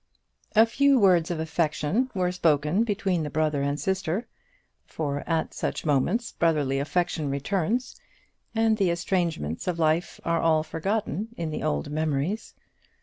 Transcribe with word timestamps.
A 0.55 0.65
few 0.65 0.97
words 0.99 1.29
of 1.29 1.39
affection 1.39 2.09
were 2.15 2.31
spoken 2.31 2.83
between 2.83 3.21
the 3.21 3.29
brother 3.29 3.61
and 3.61 3.79
sister, 3.79 4.25
for 4.87 5.23
at 5.29 5.53
such 5.53 5.85
moments 5.85 6.31
brotherly 6.31 6.79
affection 6.79 7.29
returns, 7.29 8.01
and 8.55 8.77
the 8.77 8.89
estrangements 8.89 9.67
of 9.67 9.77
life 9.77 10.19
are 10.25 10.41
all 10.41 10.63
forgotten 10.63 11.27
in 11.37 11.51
the 11.51 11.61
old 11.61 11.91
memories. 11.91 12.55